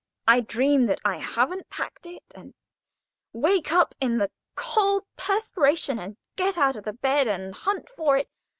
I 0.27 0.39
dream 0.39 0.87
that 0.87 0.99
I 1.05 1.17
haven't 1.17 1.69
packed 1.69 2.07
it, 2.07 2.23
and 2.33 2.55
wake 3.33 3.71
up 3.71 3.93
in 4.01 4.19
a 4.19 4.31
cold 4.55 5.05
perspiration, 5.15 5.99
and 5.99 6.17
get 6.35 6.57
out 6.57 6.75
of 6.75 7.01
bed 7.01 7.27
and 7.27 7.53
hunt 7.53 7.87
for 7.87 8.17
it. 8.17 8.27